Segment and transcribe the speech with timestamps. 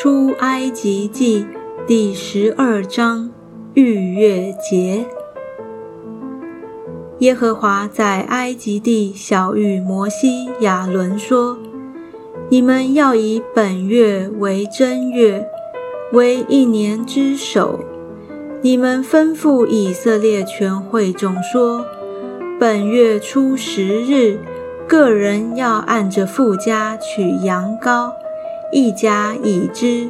[0.00, 1.44] 出埃及记
[1.84, 3.32] 第十二章
[3.74, 5.04] 逾越节。
[7.18, 11.58] 耶和华在埃及地小谕摩西、亚伦说
[12.48, 15.44] ：“你们要以本月为正月，
[16.12, 17.80] 为一年之首。
[18.62, 21.84] 你们吩咐以色列全会众说：
[22.60, 24.38] 本月初十日，
[24.86, 28.12] 个人要按着富家取羊羔。”
[28.70, 30.08] 一家一只，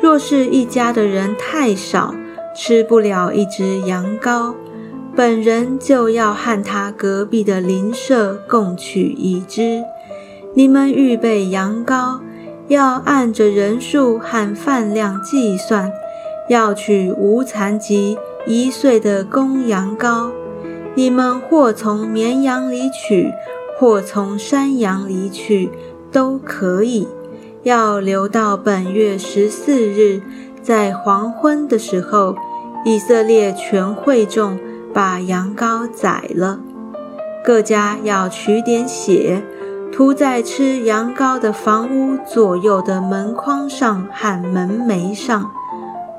[0.00, 2.14] 若是一家的人太少，
[2.54, 4.54] 吃不了一只羊羔，
[5.16, 9.82] 本人就要和他隔壁的邻舍共取一只。
[10.54, 12.20] 你们预备羊羔，
[12.68, 15.92] 要按着人数和饭量计算，
[16.48, 20.30] 要取无残疾一岁的公羊羔。
[20.94, 23.32] 你们或从绵羊里取，
[23.76, 25.70] 或从山羊里取，
[26.12, 27.08] 都可以。
[27.64, 30.22] 要留到本月十四日，
[30.62, 32.36] 在黄昏的时候，
[32.84, 34.58] 以色列全会众
[34.94, 36.60] 把羊羔宰了。
[37.44, 39.42] 各家要取点血，
[39.90, 45.50] 涂在吃羊羔的房屋左右的门框上和门楣上。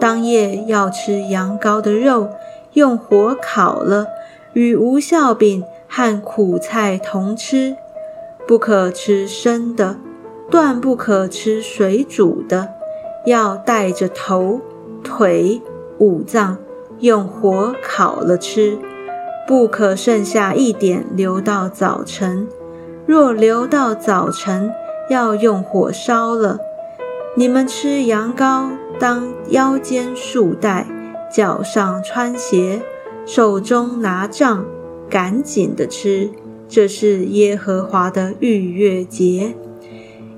[0.00, 2.28] 当夜要吃羊羔的肉，
[2.74, 4.06] 用火烤了，
[4.52, 7.76] 与无酵饼和苦菜同吃，
[8.46, 9.96] 不可吃生的。
[10.50, 12.68] 断不可吃水煮的，
[13.26, 14.60] 要带着头、
[15.02, 15.60] 腿、
[15.98, 16.58] 五脏，
[17.00, 18.78] 用火烤了吃，
[19.46, 22.46] 不可剩下一点留到早晨。
[23.06, 24.72] 若留到早晨，
[25.10, 26.58] 要用火烧了。
[27.36, 30.86] 你们吃羊羔，当腰间束带，
[31.30, 32.80] 脚上穿鞋，
[33.26, 34.64] 手中拿杖，
[35.10, 36.30] 赶紧的吃。
[36.68, 39.54] 这是耶和华的逾越节。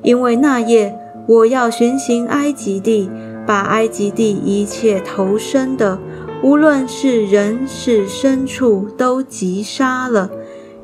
[0.07, 3.11] 因为那夜我要巡行埃及地，
[3.45, 5.99] 把埃及地一切投生的，
[6.45, 10.31] 无论是人是牲畜，都击杀了；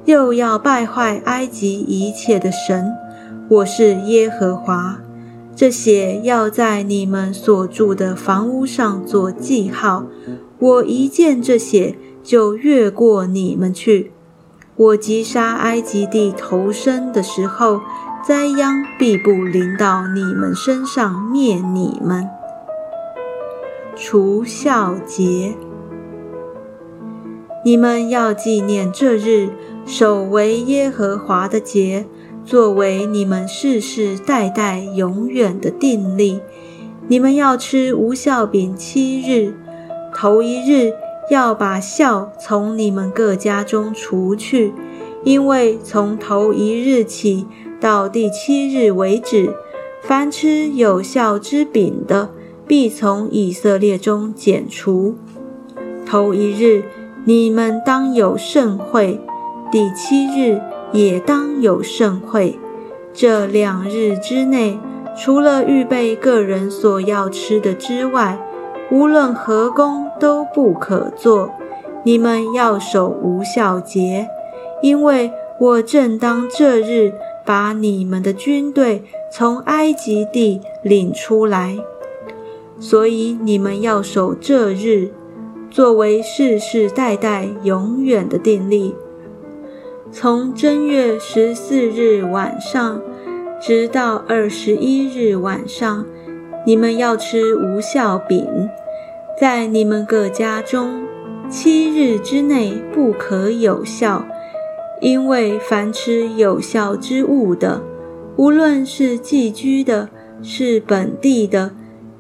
[0.07, 2.91] 又要败坏埃及一切的神。
[3.49, 4.99] 我是耶和华。
[5.55, 10.07] 这血要在你们所住的房屋上做记号。
[10.59, 14.11] 我一见这血，就越过你们去。
[14.75, 17.83] 我击杀埃及地投生的时候。
[18.25, 22.29] 灾殃必不临到你们身上，灭你们。
[23.97, 25.57] 除孝节，
[27.65, 29.51] 你们要纪念这日，
[29.85, 32.07] 守为耶和华的节，
[32.45, 36.41] 作为你们世世代代永远的定例。
[37.09, 39.53] 你们要吃无孝饼七日，
[40.15, 40.93] 头一日
[41.29, 44.73] 要把孝从你们各家中除去，
[45.25, 47.49] 因为从头一日起。
[47.83, 49.53] 到第七日为止，
[50.03, 52.31] 凡吃有效之饼的，
[52.65, 55.17] 必从以色列中剪除。
[56.07, 56.85] 头一日
[57.25, 59.21] 你们当有盛会，
[59.73, 60.61] 第七日
[60.93, 62.57] 也当有盛会。
[63.13, 64.79] 这两日之内，
[65.19, 68.39] 除了预备个人所要吃的之外，
[68.93, 71.51] 无论何工都不可做。
[72.05, 74.29] 你们要守无效节，
[74.83, 77.13] 因为我正当这日。
[77.45, 81.77] 把你们的军队从埃及地领出来，
[82.79, 85.11] 所以你们要守这日，
[85.71, 88.95] 作为世世代代永远的定例。
[90.11, 93.01] 从正月十四日晚上
[93.61, 96.05] 直到二十一日晚上，
[96.67, 98.69] 你们要吃无效饼，
[99.41, 101.05] 在你们各家中
[101.49, 104.27] 七日之内不可有效。
[105.03, 107.83] 因为凡吃有效之物的，
[108.37, 110.09] 无论是寄居的，
[110.45, 111.73] 是本地的，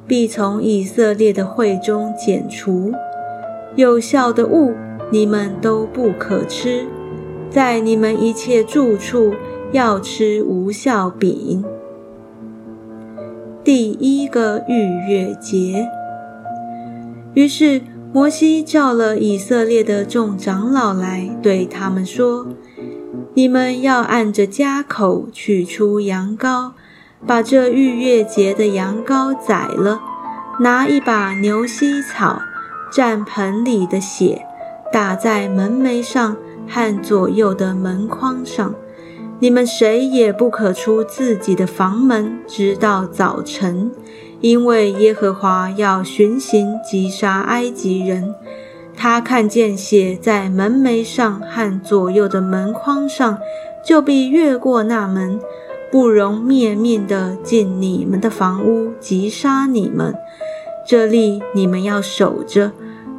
[0.04, 2.91] 必从以色列的会中剪除。
[3.76, 4.75] 有效的物，
[5.12, 6.84] 你们都不可吃。
[7.48, 9.32] 在你们一切住处，
[9.71, 11.65] 要吃无效饼。
[13.62, 15.89] 第一个逾越节。
[17.34, 17.80] 于是
[18.12, 22.48] 摩西叫了以色列的众长老来，对他们说。
[23.34, 26.73] 你们要按着家口取出羊羔，
[27.27, 30.03] 把这逾越节的羊羔宰了，
[30.61, 32.43] 拿一把牛膝草
[32.93, 34.45] 蘸盆里的血，
[34.93, 36.37] 打在门楣上
[36.69, 38.75] 和左右的门框上。
[39.39, 43.91] 你们谁也不可出自己的房门，直到早晨，
[44.43, 48.34] 因为耶和华要巡行击杀埃及人。
[49.03, 53.37] 他看见血在门楣上和左右的门框上，
[53.84, 55.41] 就必越过那门，
[55.91, 60.15] 不容灭命的进你们的房屋，击杀你们。
[60.87, 62.71] 这例你们要守着，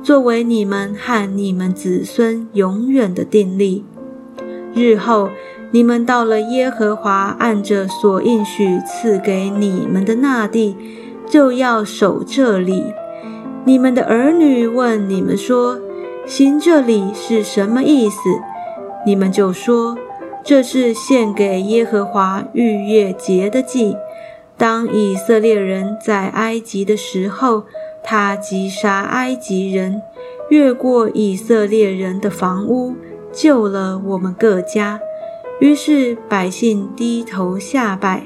[0.02, 3.84] 作为你们和你们子孙永远的定例。
[4.74, 5.28] 日后
[5.72, 10.78] 你们到了耶和华按着所应许赐给你们的那地，
[11.30, 12.86] 就要守这里。
[13.66, 15.80] 你们的儿女问你们说
[16.28, 18.18] ：“行这里是什么意思？”
[19.06, 19.98] 你们就说。
[20.46, 23.96] 这是献给耶和华逾越节的祭。
[24.58, 27.64] 当以色列人在埃及的时候，
[28.04, 30.02] 他击杀埃及人，
[30.50, 32.94] 越过以色列人的房屋，
[33.32, 35.00] 救了我们各家。
[35.62, 38.24] 于是百姓低头下拜。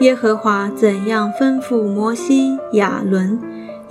[0.00, 3.38] 耶和华怎样吩咐摩西、亚伦，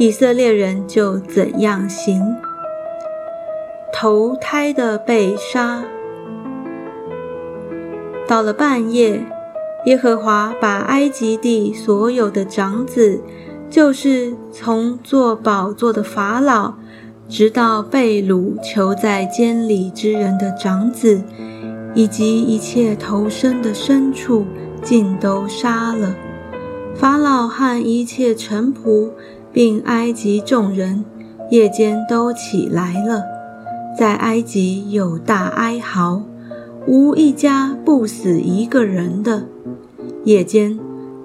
[0.04, 2.36] 以色列人就怎样行。
[3.94, 5.86] 投胎的被杀。
[8.28, 9.26] 到了半夜，
[9.86, 13.22] 耶和华把埃及地所有的长子，
[13.70, 16.74] 就是从做宝座的法老，
[17.30, 21.22] 直到被掳囚在监里之人的长子，
[21.94, 24.44] 以及一切投生的牲畜，
[24.82, 26.14] 尽都杀了。
[26.94, 29.10] 法老和一切臣仆，
[29.54, 31.06] 并埃及众人，
[31.52, 33.24] 夜间都起来了，
[33.98, 36.24] 在埃及有大哀嚎。
[36.86, 39.46] 无一家不死一个人的。
[40.26, 40.78] 夜间，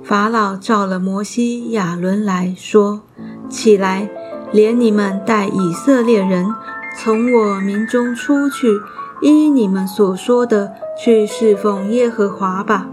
[0.05, 3.01] 法老召了摩西、亚伦来说
[3.51, 4.09] ：“起来，
[4.53, 6.47] 连你们带以色列人
[6.97, 8.69] 从我民中出去，
[9.23, 12.89] 依你们所说的去侍奉耶和华吧。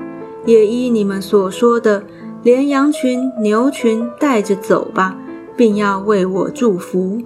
[0.45, 2.03] 也依你们所说的，
[2.41, 5.17] 连羊群、牛群带着走吧，
[5.57, 7.21] 并要为我祝福。”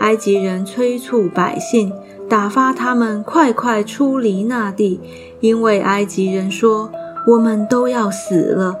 [0.00, 1.92] 埃及人催促百姓。
[2.28, 5.00] 打发他们快快出离那地，
[5.40, 6.92] 因为埃及人说
[7.26, 8.76] ：“我们都要死了。”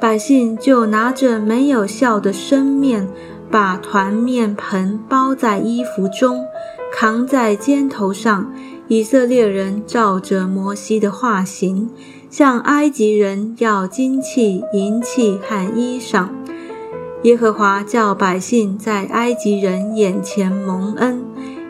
[0.00, 3.06] 百姓就拿着没有笑的生面，
[3.50, 6.46] 把团面盆包在衣服中，
[6.90, 8.50] 扛在肩头上。
[8.88, 11.90] 以色列人照着摩西的画形，
[12.30, 16.28] 向埃及人要金器、银器和衣裳。
[17.22, 21.24] 耶和华叫百姓在埃及人眼前蒙恩。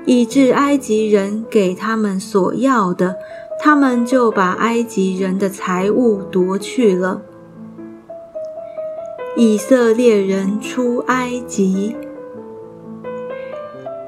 [0.07, 3.17] 以致埃及人给他们所要的，
[3.63, 7.21] 他们就把埃及人的财物夺去了。
[9.37, 11.95] 以色列人出埃及，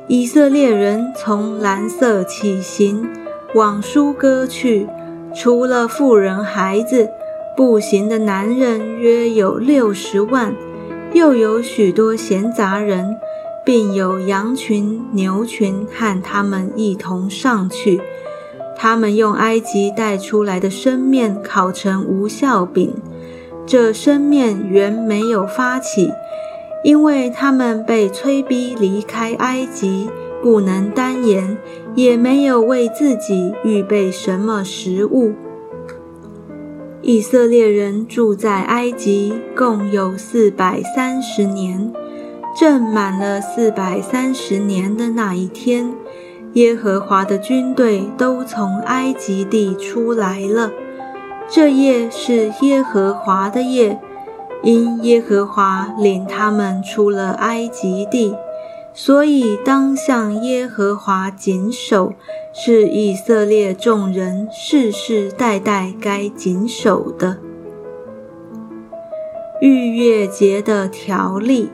[0.08, 3.06] 以色列人从蓝色起行，
[3.54, 4.88] 往舒歌去，
[5.34, 7.10] 除了妇人孩子，
[7.54, 10.56] 步行的男人约有六十万，
[11.14, 13.16] 又有许多闲杂人。
[13.64, 18.00] 并有羊群、牛群和他们一同上去。
[18.76, 22.92] 他们用埃及带出来的生面烤成无效饼。
[23.64, 26.10] 这生面原没有发起，
[26.82, 30.10] 因为他们被催逼离开埃及，
[30.42, 31.56] 不能单言，
[31.94, 35.34] 也没有为自己预备什么食物。
[37.04, 41.92] 以色列人住在埃及共有四百三十年。
[42.54, 45.94] 正满了四百三十年的那一天，
[46.52, 50.70] 耶和华的军队都从埃及地出来了。
[51.48, 53.98] 这夜是耶和华的夜，
[54.62, 58.34] 因耶和华领他们出了埃及地，
[58.94, 62.12] 所以当向耶和华谨守，
[62.52, 67.38] 是以色列众人世世代代该谨守的
[69.60, 71.70] 逾越节的条例。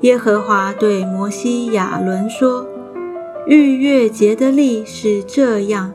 [0.00, 2.66] 耶和华对摩西、亚伦说
[3.46, 5.94] ：“逾越节的例是这样：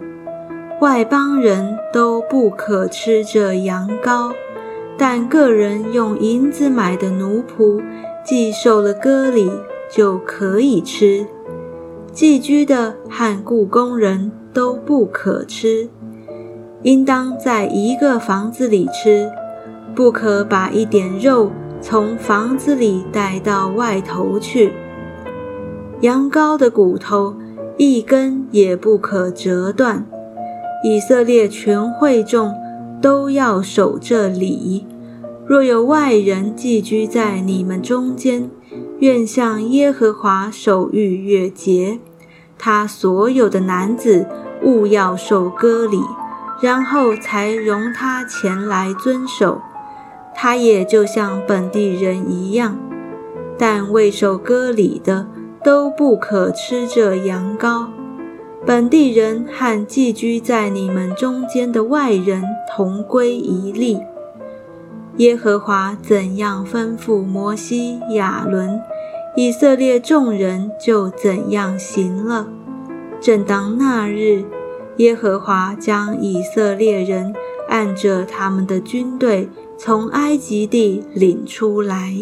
[0.79, 4.34] 外邦人都不可吃这羊羔，
[4.98, 7.80] 但个人用银子买的奴仆，
[8.23, 9.51] 既受了割礼，
[9.93, 11.25] 就可以吃。
[12.11, 15.89] 寄居的和雇工人都不可吃，
[16.83, 19.31] 应当在一个房子里吃，
[19.95, 21.51] 不可把一点肉。”
[21.83, 24.71] 从房子里带到外头去。
[26.01, 27.35] 羊羔的骨头
[27.75, 30.05] 一根也不可折断。
[30.83, 32.53] 以色列全会众
[33.01, 34.85] 都要守这礼。
[35.48, 38.50] 若有外人寄居在你们中间，
[39.00, 42.00] 愿向耶和华守逾越节，
[42.57, 44.27] 他所有的男子
[44.63, 46.00] 务要受割礼，
[46.62, 49.62] 然后才容他前来遵守。
[50.33, 52.77] 他也就像本地人一样，
[53.57, 55.27] 但未受割礼的
[55.63, 57.88] 都不可吃这羊羔。
[58.65, 62.43] 本地人和寄居在你们中间的外人
[62.75, 64.00] 同归一例。
[65.18, 68.82] 耶和华怎样吩咐摩西、亚伦，
[69.36, 72.48] 以色列众人就怎样行了。
[73.20, 74.44] 正当那日，
[74.98, 77.34] 耶和华将以色列人
[77.68, 82.13] 按着他们的军队从埃及地领出来。